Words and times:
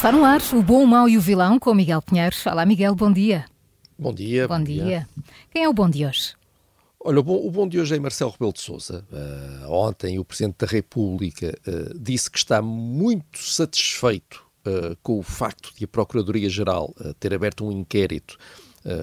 Está 0.00 0.10
no 0.10 0.24
ar 0.24 0.40
o 0.54 0.62
Bom, 0.62 0.82
o 0.82 0.86
Mau 0.86 1.06
e 1.10 1.18
o 1.18 1.20
Vilão 1.20 1.58
com 1.58 1.74
Miguel 1.74 2.00
Pinheiro. 2.00 2.34
Olá, 2.46 2.64
Miguel, 2.64 2.94
bom 2.94 3.12
dia. 3.12 3.44
Bom 3.98 4.14
dia. 4.14 4.48
Bom, 4.48 4.56
bom 4.56 4.64
dia. 4.64 4.82
dia. 4.82 5.08
Quem 5.50 5.64
é 5.64 5.68
o 5.68 5.74
bom 5.74 5.90
de 5.90 6.06
hoje? 6.06 6.32
Olha, 6.98 7.20
o 7.20 7.22
bom, 7.22 7.36
o 7.36 7.50
bom 7.50 7.68
de 7.68 7.78
hoje 7.78 7.96
é 7.96 8.00
Marcelo 8.00 8.30
Rebelo 8.30 8.54
de 8.54 8.62
Sousa. 8.62 9.04
Uh, 9.12 9.70
ontem 9.70 10.18
o 10.18 10.24
Presidente 10.24 10.56
da 10.58 10.66
República 10.66 11.54
uh, 11.66 11.98
disse 11.98 12.30
que 12.30 12.38
está 12.38 12.62
muito 12.62 13.40
satisfeito 13.40 14.42
uh, 14.66 14.96
com 15.02 15.18
o 15.18 15.22
facto 15.22 15.70
de 15.76 15.84
a 15.84 15.88
Procuradoria-Geral 15.88 16.94
ter 17.20 17.34
aberto 17.34 17.66
um 17.66 17.70
inquérito 17.70 18.38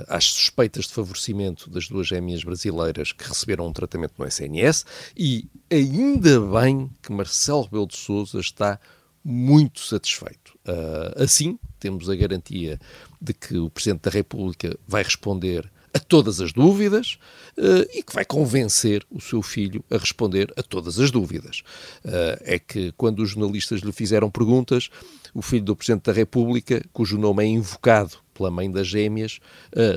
às 0.08 0.26
suspeitas 0.26 0.86
de 0.86 0.94
favorecimento 0.94 1.70
das 1.70 1.88
duas 1.88 2.08
gêmeas 2.08 2.44
brasileiras 2.44 3.12
que 3.12 3.23
receberam 3.23 3.68
um 3.68 3.72
tratamento 3.72 4.16
no 4.18 4.26
SNS 4.26 4.84
e 5.16 5.48
ainda 5.70 6.42
bem 6.42 6.90
que 7.04 7.14
Marcelo 7.14 7.62
Rebelo 7.62 7.86
de 7.86 7.95
Sousa 7.95 8.40
está 8.40 8.80
muito 9.24 9.82
satisfeito. 9.82 10.58
Uh, 10.68 11.24
assim, 11.24 11.60
temos 11.80 12.10
a 12.10 12.16
garantia 12.16 12.80
de 13.22 13.34
que 13.34 13.58
o 13.58 13.70
Presidente 13.70 14.02
da 14.02 14.12
República 14.12 14.78
vai 14.88 15.04
responder 15.04 15.70
a 15.94 16.00
todas 16.00 16.42
as 16.42 16.54
dúvidas 16.54 17.18
uh, 17.58 17.88
e 17.94 18.04
que 18.04 18.14
vai 18.14 18.26
convencer 18.26 19.06
o 19.10 19.20
seu 19.20 19.42
filho 19.42 19.84
a 19.90 19.98
responder 19.98 20.54
a 20.56 20.64
todas 20.64 21.00
as 21.00 21.12
dúvidas. 21.12 21.64
Uh, 22.06 22.38
é 22.42 22.60
que 22.60 22.92
quando 22.98 23.20
os 23.20 23.32
jornalistas 23.32 23.82
lhe 23.82 23.92
fizeram 23.92 24.30
perguntas, 24.30 24.90
o 25.34 25.42
filho 25.42 25.64
do 25.64 25.76
Presidente 25.76 26.04
da 26.04 26.14
República, 26.14 26.84
cujo 26.94 27.18
nome 27.18 27.44
é 27.44 27.48
invocado 27.48 28.18
pela 28.34 28.52
mãe 28.52 28.70
das 28.72 28.88
gêmeas, 28.88 29.40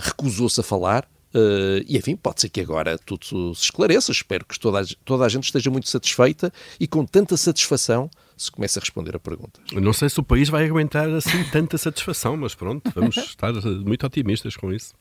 recusou-se 0.02 0.58
a 0.58 0.62
falar, 0.62 1.08
Uh, 1.32 1.84
e 1.86 1.96
enfim, 1.96 2.16
pode 2.16 2.40
ser 2.40 2.48
que 2.48 2.60
agora 2.60 2.98
tudo 2.98 3.54
se 3.54 3.64
esclareça. 3.64 4.10
Espero 4.10 4.44
que 4.44 4.58
toda 4.58 4.80
a, 4.80 4.84
toda 5.04 5.24
a 5.24 5.28
gente 5.28 5.44
esteja 5.44 5.70
muito 5.70 5.88
satisfeita 5.88 6.52
e 6.78 6.86
com 6.86 7.04
tanta 7.04 7.36
satisfação 7.36 8.10
se 8.36 8.50
comece 8.50 8.78
a 8.78 8.80
responder 8.80 9.14
a 9.14 9.18
perguntas. 9.18 9.62
Não 9.72 9.92
sei 9.92 10.08
se 10.08 10.18
o 10.18 10.22
país 10.22 10.48
vai 10.48 10.64
aguentar 10.64 11.08
assim 11.10 11.44
tanta 11.52 11.78
satisfação, 11.78 12.36
mas 12.36 12.54
pronto, 12.54 12.90
vamos 12.94 13.16
estar 13.18 13.52
muito 13.52 14.04
otimistas 14.06 14.56
com 14.56 14.72
isso. 14.72 14.94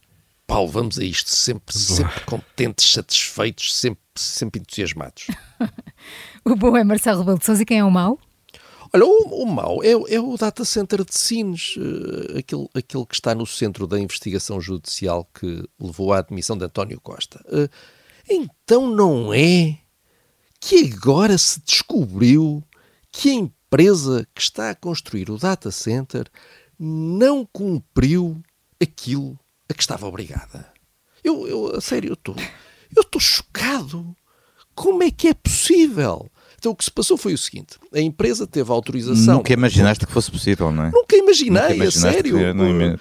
Paulo, 0.45 0.67
vamos 0.67 0.97
a 0.97 1.03
isto, 1.03 1.29
sempre, 1.29 1.77
sempre 1.77 2.21
contentes, 2.25 2.91
satisfeitos, 2.91 3.73
sempre, 3.75 4.01
sempre 4.15 4.59
entusiasmados. 4.59 5.27
o 6.43 6.55
bom 6.55 6.75
é 6.75 6.83
Marcelo 6.83 7.19
Rebelo 7.19 7.37
de 7.37 7.45
Sousa 7.45 7.61
e 7.61 7.65
quem 7.65 7.79
é 7.79 7.83
o 7.83 7.91
mau? 7.91 8.19
Olha, 8.93 9.05
o, 9.05 9.43
o 9.43 9.45
mau 9.45 9.83
é, 9.83 9.91
é, 9.91 10.19
o 10.19 10.35
data 10.35 10.65
center 10.65 11.03
de 11.03 11.15
Sines, 11.15 11.75
uh, 11.77 12.37
aquele, 12.37 12.67
aquele 12.73 13.05
que 13.05 13.15
está 13.15 13.35
no 13.35 13.45
centro 13.45 13.85
da 13.85 13.99
investigação 13.99 14.59
judicial 14.59 15.29
que 15.33 15.63
levou 15.79 16.13
à 16.13 16.19
admissão 16.19 16.57
de 16.57 16.65
António 16.65 16.99
Costa. 16.99 17.43
Uh, 17.47 17.69
então 18.29 18.87
não 18.87 19.33
é 19.33 19.77
que 20.59 20.91
agora 20.91 21.37
se 21.37 21.61
descobriu 21.61 22.63
que 23.11 23.29
a 23.29 23.33
empresa 23.33 24.27
que 24.33 24.41
está 24.41 24.71
a 24.71 24.75
construir 24.75 25.29
o 25.29 25.37
data 25.37 25.71
center 25.71 26.27
não 26.77 27.45
cumpriu 27.45 28.41
aquilo 28.81 29.37
a 29.69 29.73
que 29.73 29.81
estava 29.81 30.07
obrigada. 30.07 30.71
Eu, 31.23 31.47
eu 31.47 31.75
a 31.75 31.81
sério, 31.81 32.17
eu 32.25 33.01
estou 33.01 33.21
chocado. 33.21 34.15
Como 34.73 35.03
é 35.03 35.11
que 35.11 35.27
é 35.27 35.33
possível? 35.33 36.31
Então 36.59 36.73
o 36.73 36.75
que 36.75 36.83
se 36.83 36.91
passou 36.91 37.17
foi 37.17 37.33
o 37.33 37.37
seguinte: 37.37 37.77
a 37.93 37.99
empresa 37.99 38.45
teve 38.45 38.71
autorização. 38.71 39.37
Nunca 39.37 39.53
imaginaste 39.53 40.05
que 40.05 40.11
fosse 40.11 40.29
possível, 40.29 40.71
não 40.71 40.83
é? 40.83 40.91
Nunca 40.91 41.15
imaginei, 41.15 41.77
Nunca 41.77 41.87
a 41.87 41.91
sério. 41.91 42.37
Que, 42.37 42.53
não, 42.53 42.97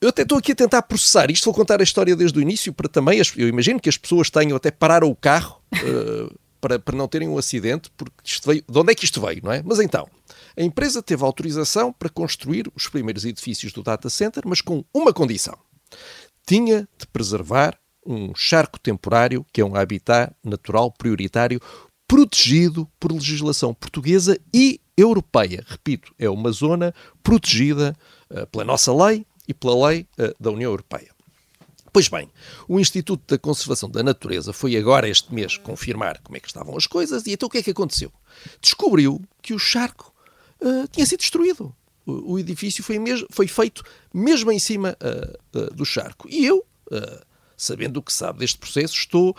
eu 0.00 0.08
até 0.08 0.22
estou 0.22 0.36
aqui 0.36 0.50
a 0.50 0.54
tentar 0.56 0.82
processar 0.82 1.30
isto, 1.30 1.44
vou 1.44 1.54
contar 1.54 1.80
a 1.80 1.84
história 1.84 2.16
desde 2.16 2.36
o 2.36 2.42
início 2.42 2.72
para 2.72 2.88
também. 2.88 3.22
Eu 3.36 3.48
imagino 3.48 3.78
que 3.78 3.88
as 3.88 3.96
pessoas 3.96 4.28
tenham 4.28 4.56
até 4.56 4.68
parar 4.68 5.04
o 5.04 5.14
carro 5.14 5.62
uh, 5.74 6.34
para, 6.60 6.76
para 6.76 6.96
não 6.96 7.06
terem 7.06 7.28
um 7.28 7.38
acidente, 7.38 7.88
porque 7.96 8.12
isto 8.24 8.48
veio, 8.48 8.64
de 8.68 8.78
onde 8.78 8.90
é 8.90 8.94
que 8.96 9.04
isto 9.04 9.20
veio, 9.20 9.40
não 9.44 9.52
é? 9.52 9.62
Mas 9.64 9.78
então, 9.78 10.08
a 10.56 10.62
empresa 10.62 11.00
teve 11.00 11.22
autorização 11.24 11.92
para 11.92 12.08
construir 12.08 12.70
os 12.74 12.88
primeiros 12.88 13.24
edifícios 13.24 13.72
do 13.72 13.80
data 13.80 14.10
center, 14.10 14.42
mas 14.44 14.60
com 14.60 14.84
uma 14.92 15.12
condição. 15.12 15.56
Tinha 16.44 16.88
de 16.98 17.06
preservar 17.06 17.78
um 18.04 18.34
charco 18.34 18.80
temporário, 18.80 19.46
que 19.52 19.60
é 19.60 19.64
um 19.64 19.76
habitat 19.76 20.34
natural 20.42 20.90
prioritário, 20.90 21.60
protegido 22.12 22.86
por 23.00 23.10
legislação 23.10 23.72
portuguesa 23.72 24.38
e 24.52 24.78
europeia. 24.94 25.64
Repito, 25.66 26.14
é 26.18 26.28
uma 26.28 26.52
zona 26.52 26.94
protegida 27.22 27.96
uh, 28.28 28.46
pela 28.48 28.64
nossa 28.64 28.94
lei 28.94 29.24
e 29.48 29.54
pela 29.54 29.88
lei 29.88 30.06
uh, 30.18 30.34
da 30.38 30.50
União 30.50 30.70
Europeia. 30.70 31.08
Pois 31.90 32.08
bem, 32.08 32.28
o 32.68 32.78
Instituto 32.78 33.22
da 33.26 33.38
Conservação 33.38 33.88
da 33.88 34.02
Natureza 34.02 34.52
foi 34.52 34.76
agora 34.76 35.08
este 35.08 35.32
mês 35.32 35.56
confirmar 35.56 36.20
como 36.22 36.36
é 36.36 36.40
que 36.40 36.48
estavam 36.48 36.76
as 36.76 36.86
coisas 36.86 37.26
e 37.26 37.32
então 37.32 37.46
o 37.46 37.50
que 37.50 37.56
é 37.56 37.62
que 37.62 37.70
aconteceu? 37.70 38.12
Descobriu 38.60 39.18
que 39.40 39.54
o 39.54 39.58
charco 39.58 40.12
uh, 40.60 40.86
tinha 40.88 41.06
sido 41.06 41.20
destruído. 41.20 41.74
O, 42.04 42.34
o 42.34 42.38
edifício 42.38 42.84
foi, 42.84 42.98
mesmo, 42.98 43.26
foi, 43.30 43.48
feito 43.48 43.82
mesmo 44.12 44.52
em 44.52 44.58
cima 44.58 44.98
do 45.74 45.84
charco. 45.86 46.28
E 46.28 46.44
eu, 46.44 46.62
sabendo 47.56 47.98
o 47.98 48.02
que 48.02 48.12
sabe 48.12 48.40
deste 48.40 48.58
processo, 48.58 48.94
estou, 48.94 49.36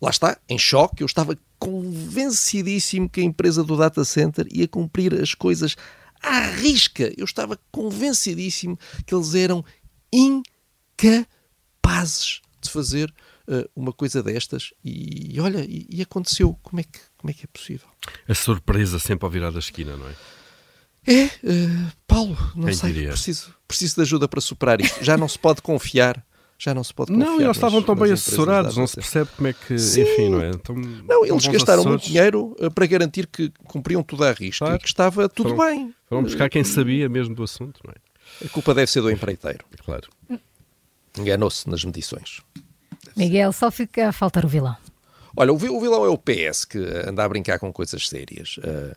lá 0.00 0.10
está, 0.10 0.38
em 0.48 0.58
choque. 0.58 1.02
Eu 1.02 1.06
estava 1.06 1.38
convencidíssimo 1.58 3.08
que 3.08 3.20
a 3.20 3.24
empresa 3.24 3.62
do 3.62 3.76
data 3.76 4.04
center 4.04 4.46
ia 4.50 4.68
cumprir 4.68 5.14
as 5.14 5.34
coisas 5.34 5.76
à 6.22 6.40
risca. 6.46 7.12
Eu 7.16 7.24
estava 7.24 7.58
convencidíssimo 7.70 8.78
que 9.06 9.14
eles 9.14 9.34
eram 9.34 9.64
incapazes 10.12 11.40
capazes 11.80 12.40
de 12.60 12.70
fazer 12.70 13.12
uh, 13.48 13.68
uma 13.74 13.92
coisa 13.92 14.22
destas 14.22 14.72
e, 14.84 15.34
e 15.34 15.40
olha, 15.40 15.64
e, 15.64 15.86
e, 15.88 16.02
aconteceu. 16.02 16.58
Como 16.62 16.80
é, 16.80 16.84
que, 16.84 16.98
como 17.16 17.30
é 17.30 17.34
que 17.34 17.44
é 17.44 17.48
possível? 17.52 17.88
A 18.28 18.34
surpresa 18.34 18.98
sempre 18.98 19.24
ao 19.24 19.30
virar 19.30 19.50
da 19.50 19.58
esquina, 19.58 19.96
não 19.96 20.06
é? 20.06 20.14
É, 21.06 21.24
uh, 21.24 21.92
Paulo, 22.06 22.36
não 22.54 22.66
Quem 22.66 22.74
sei, 22.74 23.06
preciso, 23.06 23.54
preciso 23.66 23.96
de 23.96 24.02
ajuda 24.02 24.28
para 24.28 24.40
superar 24.40 24.80
isto. 24.80 25.02
Já 25.02 25.16
não 25.16 25.28
se 25.28 25.38
pode 25.38 25.62
confiar 25.62 26.24
já 26.60 26.74
não 26.74 26.84
se 26.84 26.92
pode 26.92 27.10
confiar. 27.10 27.26
Não, 27.26 27.40
eles 27.40 27.56
estavam 27.56 27.82
tão 27.82 27.94
bem 27.94 28.12
assessorados, 28.12 28.76
não 28.76 28.86
se 28.86 28.96
percebe 28.96 29.30
como 29.34 29.48
é 29.48 29.54
que. 29.54 29.78
Sim. 29.78 30.02
Enfim, 30.02 30.28
não 30.28 30.42
é? 30.42 30.50
Tão, 30.52 30.76
não, 30.76 31.24
eles 31.24 31.46
gastaram 31.46 31.84
muito 31.84 32.04
dinheiro 32.04 32.54
uh, 32.60 32.70
para 32.70 32.86
garantir 32.86 33.26
que 33.26 33.50
cumpriam 33.64 34.02
tudo 34.02 34.24
à 34.24 34.32
risca 34.32 34.66
claro. 34.66 34.76
e 34.76 34.78
que 34.78 34.86
estava 34.86 35.28
tudo 35.28 35.56
foram, 35.56 35.74
bem. 35.74 35.94
Foram 36.06 36.22
buscar 36.22 36.50
quem 36.50 36.62
sabia 36.62 37.08
mesmo 37.08 37.34
do 37.34 37.42
assunto, 37.42 37.80
não 37.82 37.92
é? 37.92 38.46
A 38.46 38.48
culpa 38.50 38.74
deve 38.74 38.90
ser 38.90 39.00
do 39.00 39.10
empreiteiro. 39.10 39.64
Claro. 39.84 40.08
Enganou-se 41.18 41.68
nas 41.68 41.82
medições. 41.82 42.42
Miguel, 43.16 43.52
só 43.52 43.70
fica 43.70 44.08
a 44.08 44.12
faltar 44.12 44.44
o 44.44 44.48
vilão. 44.48 44.76
Olha, 45.36 45.52
o 45.52 45.56
vilão 45.56 46.04
é 46.04 46.08
o 46.08 46.18
PS 46.18 46.64
que 46.64 46.78
anda 47.06 47.24
a 47.24 47.28
brincar 47.28 47.58
com 47.58 47.72
coisas 47.72 48.08
sérias. 48.08 48.58
Uh, 48.58 48.96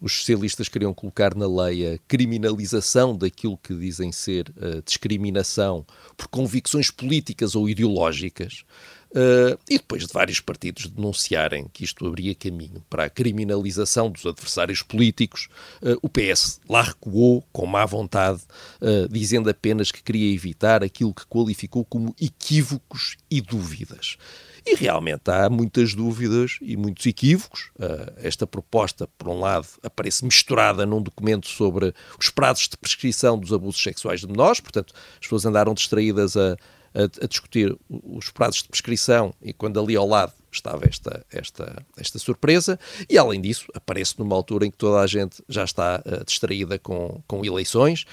os 0.00 0.18
socialistas 0.18 0.68
queriam 0.68 0.92
colocar 0.92 1.34
na 1.34 1.46
lei 1.46 1.94
a 1.94 1.98
criminalização 2.08 3.16
daquilo 3.16 3.56
que 3.56 3.74
dizem 3.74 4.10
ser 4.10 4.48
uh, 4.50 4.82
discriminação 4.84 5.86
por 6.16 6.28
convicções 6.28 6.90
políticas 6.90 7.54
ou 7.54 7.68
ideológicas. 7.68 8.64
Uh, 9.12 9.60
e 9.68 9.76
depois 9.76 10.06
de 10.06 10.12
vários 10.12 10.40
partidos 10.40 10.86
denunciarem 10.86 11.66
que 11.70 11.84
isto 11.84 12.06
abria 12.06 12.34
caminho 12.34 12.82
para 12.88 13.04
a 13.04 13.10
criminalização 13.10 14.10
dos 14.10 14.24
adversários 14.24 14.82
políticos, 14.82 15.48
uh, 15.82 15.98
o 16.00 16.08
PS 16.08 16.58
lá 16.66 16.80
recuou 16.80 17.44
com 17.52 17.66
má 17.66 17.84
vontade, 17.84 18.40
uh, 18.80 19.06
dizendo 19.10 19.50
apenas 19.50 19.92
que 19.92 20.02
queria 20.02 20.34
evitar 20.34 20.82
aquilo 20.82 21.12
que 21.12 21.26
qualificou 21.26 21.84
como 21.84 22.16
equívocos 22.18 23.18
e 23.30 23.42
dúvidas. 23.42 24.16
E 24.64 24.76
realmente 24.76 25.30
há 25.30 25.50
muitas 25.50 25.92
dúvidas 25.92 26.56
e 26.62 26.76
muitos 26.76 27.04
equívocos. 27.04 27.72
esta 28.18 28.46
proposta, 28.46 29.08
por 29.18 29.28
um 29.28 29.40
lado, 29.40 29.66
aparece 29.82 30.24
misturada 30.24 30.86
num 30.86 31.02
documento 31.02 31.48
sobre 31.48 31.92
os 32.16 32.30
prazos 32.30 32.68
de 32.68 32.76
prescrição 32.76 33.36
dos 33.36 33.52
abusos 33.52 33.82
sexuais 33.82 34.20
de 34.20 34.28
menores, 34.28 34.60
portanto, 34.60 34.94
as 35.14 35.18
pessoas 35.18 35.44
andaram 35.44 35.74
distraídas 35.74 36.36
a 36.36 36.56
a, 36.94 37.24
a, 37.24 37.26
discutir 37.26 37.76
os 37.88 38.30
prazos 38.30 38.62
de 38.62 38.68
prescrição 38.68 39.34
e 39.42 39.52
quando 39.52 39.80
ali 39.80 39.96
ao 39.96 40.06
lado 40.06 40.32
estava 40.50 40.86
esta, 40.86 41.24
esta, 41.32 41.84
esta 41.96 42.18
surpresa. 42.18 42.78
E 43.08 43.16
além 43.16 43.40
disso 43.40 43.66
aparece 43.74 44.18
numa 44.18 44.36
altura 44.36 44.66
em 44.66 44.70
que 44.70 44.76
toda 44.76 45.00
a 45.00 45.06
gente 45.06 45.42
já 45.48 45.64
está 45.64 46.02
uh, 46.04 46.24
distraída 46.24 46.78
com, 46.78 47.22
com 47.26 47.44
eleições, 47.44 48.04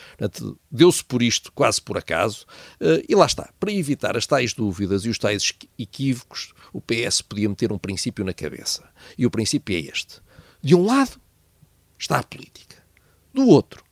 deu-se 0.72 1.04
por 1.04 1.22
isto 1.22 1.52
quase 1.52 1.82
por 1.82 1.98
acaso. 1.98 2.46
Uh, 2.80 3.04
e 3.08 3.16
lá 3.16 3.26
está, 3.26 3.50
para 3.60 3.72
evitar 3.72 4.16
as 4.16 4.26
tais 4.26 4.54
dúvidas 4.54 5.06
e 5.06 5.10
os 5.10 5.18
tais 5.18 5.54
equívocos 5.78 6.54
o 6.72 6.80
PS 6.82 7.22
podia 7.22 7.50
meter 7.50 7.72
um 7.72 7.78
princípio 7.78 8.24
na 8.24 8.34
cabeça. 8.34 8.88
E 9.18 9.26
o 9.26 9.32
princípio 9.32 9.76
é 9.76 9.80
este, 9.80 10.22
de 10.62 10.76
um 10.76 10.86
lado 10.86 11.20
está 11.98 12.20
a 12.20 12.24
política, 12.24 12.78
do 13.34 13.48
outro 13.48 13.84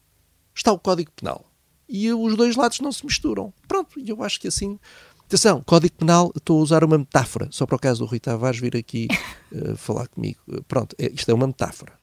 está 0.54 0.72
o 0.72 0.80
Código 0.80 1.12
Penal 1.12 1.47
e 1.88 2.12
os 2.12 2.36
dois 2.36 2.56
lados 2.56 2.80
não 2.80 2.92
se 2.92 3.06
misturam. 3.06 3.54
Pronto, 3.68 4.00
e 4.00 4.10
eu 4.10 4.24
acho 4.24 4.40
que 4.40 4.48
assim. 4.48 4.80
Atenção, 5.26 5.62
Código 5.66 5.96
Penal, 5.96 6.32
estou 6.36 6.58
a 6.58 6.64
usar 6.64 6.84
uma 6.86 6.98
metáfora, 6.98 7.50
só 7.52 7.66
para 7.66 7.76
o 7.76 7.80
caso 7.80 8.00
do 8.00 8.06
Rui 8.06 8.20
Tavares 8.20 8.60
vir 8.60 8.78
aqui 8.78 9.10
uh, 9.52 9.76
falar 9.78 10.08
comigo. 10.08 10.40
Pronto, 10.68 10.96
é, 10.98 11.12
isto 11.12 11.30
é 11.30 11.34
uma 11.34 11.48
metáfora. 11.48 11.94